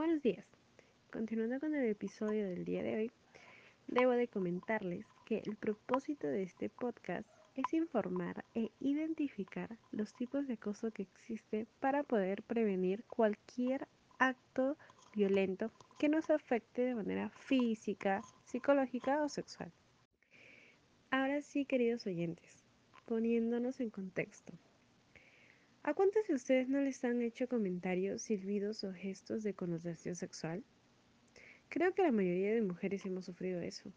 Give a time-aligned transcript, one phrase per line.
[0.00, 0.46] Buenos días.
[1.12, 3.12] Continuando con el episodio del día de hoy,
[3.86, 10.46] debo de comentarles que el propósito de este podcast es informar e identificar los tipos
[10.46, 14.78] de acoso que existe para poder prevenir cualquier acto
[15.14, 19.70] violento que nos afecte de manera física, psicológica o sexual.
[21.10, 22.64] Ahora sí, queridos oyentes,
[23.04, 24.54] poniéndonos en contexto.
[25.82, 30.62] ¿A cuántos de ustedes no les han hecho comentarios, silbidos o gestos de connotación sexual?
[31.70, 33.90] Creo que la mayoría de mujeres hemos sufrido eso.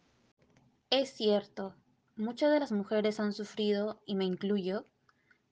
[0.90, 1.76] Es cierto,
[2.16, 4.86] muchas de las mujeres han sufrido, y me incluyo,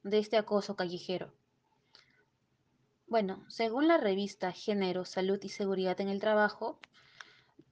[0.03, 1.33] de este acoso callejero.
[3.07, 6.79] Bueno, según la revista Género, Salud y Seguridad en el Trabajo,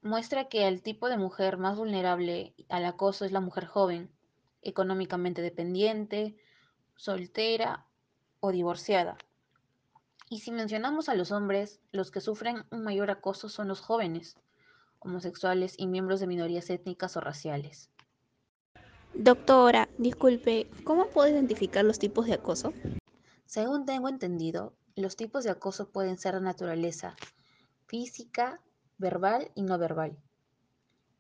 [0.02, 4.10] muestra que el tipo de mujer más vulnerable al acoso es la mujer joven,
[4.62, 6.36] económicamente dependiente,
[6.98, 7.86] soltera
[8.40, 9.18] o divorciada.
[10.30, 14.38] Y si mencionamos a los hombres, los que sufren un mayor acoso son los jóvenes,
[15.00, 17.90] homosexuales y miembros de minorías étnicas o raciales.
[19.14, 22.74] Doctora, disculpe, ¿cómo puedo identificar los tipos de acoso?
[23.46, 27.16] Según tengo entendido, los tipos de acoso pueden ser de naturaleza
[27.88, 28.62] física,
[29.00, 30.16] verbal y no verbal.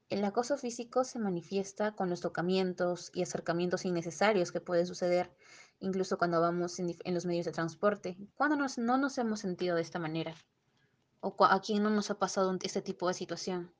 [0.09, 5.29] El acoso físico se manifiesta con los tocamientos y acercamientos innecesarios que pueden suceder
[5.79, 9.99] incluso cuando vamos en, los medios de transporte, cuando no nos hemos sentido de esta
[9.99, 10.33] manera,
[11.21, 13.71] o a quién no nos ha pasado este tipo de situación.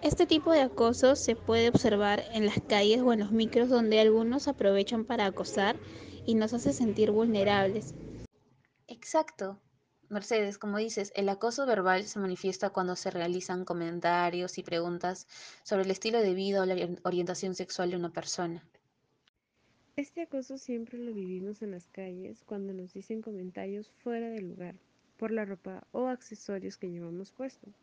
[0.00, 4.00] Este tipo de acoso se puede observar en las calles o en los micros donde
[4.00, 5.76] algunos aprovechan para acosar
[6.24, 7.94] y nos hace sentir vulnerables.
[8.86, 9.60] Exacto.
[10.10, 15.26] Mercedes, como dices, el acoso verbal se manifiesta cuando se realizan comentarios y preguntas
[15.62, 18.64] sobre el estilo de vida o la orientación sexual de una persona.
[19.96, 24.76] Este acoso siempre lo vivimos en las calles cuando nos dicen comentarios fuera de lugar,
[25.16, 27.74] por la ropa o accesorios que llevamos puestos.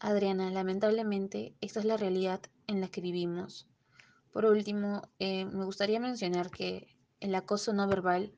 [0.00, 3.68] Adriana, lamentablemente, esta es la realidad en la que vivimos.
[4.32, 6.88] Por último, eh, me gustaría mencionar que
[7.20, 8.32] el acoso no verbal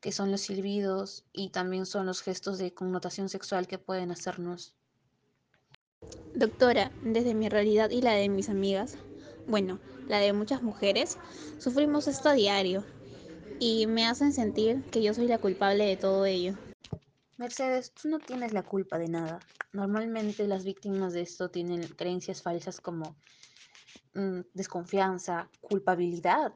[0.00, 4.74] que son los silbidos y también son los gestos de connotación sexual que pueden hacernos.
[6.34, 8.96] Doctora, desde mi realidad y la de mis amigas,
[9.46, 11.18] bueno, la de muchas mujeres,
[11.58, 12.84] sufrimos esto a diario
[13.58, 16.54] y me hacen sentir que yo soy la culpable de todo ello.
[17.38, 19.40] Mercedes, tú no tienes la culpa de nada.
[19.72, 23.16] Normalmente las víctimas de esto tienen creencias falsas como
[24.14, 26.52] mm, desconfianza, culpabilidad,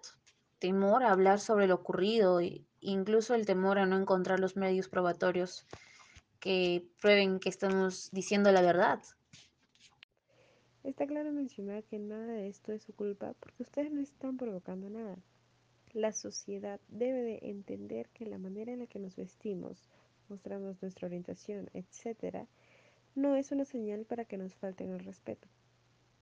[0.59, 4.89] temor a hablar sobre lo ocurrido e incluso el temor a no encontrar los medios
[4.89, 5.67] probatorios
[6.41, 9.01] que prueben que estamos diciendo la verdad.
[10.83, 14.89] Está claro mencionar que nada de esto es su culpa porque ustedes no están provocando
[14.89, 15.19] nada.
[15.93, 19.91] La sociedad debe de entender que la manera en la que nos vestimos,
[20.29, 22.47] mostramos nuestra orientación, etc.,
[23.15, 25.49] no es una señal para que nos falten el respeto.